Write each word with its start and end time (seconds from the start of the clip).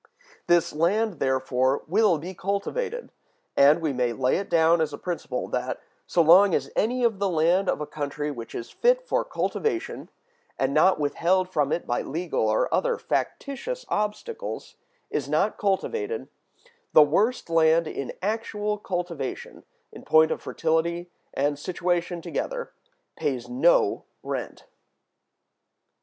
This 0.47 0.73
land, 0.73 1.19
therefore, 1.19 1.83
will 1.85 2.17
be 2.17 2.33
cultivated; 2.33 3.11
and 3.55 3.79
we 3.79 3.93
may 3.93 4.13
lay 4.13 4.37
it 4.37 4.49
down 4.49 4.81
as 4.81 4.93
a 4.93 4.97
principle 4.97 5.47
that, 5.49 5.79
so 6.07 6.23
long 6.23 6.55
as 6.55 6.71
any 6.75 7.03
of 7.03 7.19
the 7.19 7.29
land 7.29 7.69
of 7.69 7.81
a 7.81 7.85
country 7.85 8.31
which 8.31 8.55
is 8.55 8.71
fit 8.71 9.07
for 9.07 9.23
cultivation, 9.23 10.09
and 10.57 10.73
not 10.73 10.99
withheld 10.99 11.49
from 11.49 11.71
it 11.71 11.85
by 11.85 12.01
legal 12.01 12.47
or 12.49 12.67
other 12.73 12.97
factitious 12.97 13.85
obstacles, 13.89 14.75
is 15.11 15.29
not 15.29 15.59
cultivated, 15.59 16.29
the 16.93 17.03
worst 17.03 17.47
land 17.47 17.85
in 17.87 18.11
actual 18.23 18.79
cultivation 18.79 19.63
(in 19.91 20.01
point 20.01 20.31
of 20.31 20.41
fertility 20.41 21.11
and 21.35 21.59
situation 21.59 22.23
together) 22.23 22.71
pays 23.15 23.47
no 23.47 24.05
rent. 24.23 24.65